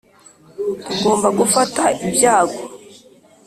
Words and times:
tugomba 0.85 1.29
gufata 1.39 1.83
ibyago. 2.07 2.59